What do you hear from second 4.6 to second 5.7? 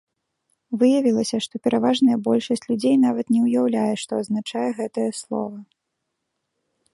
гэтае слова.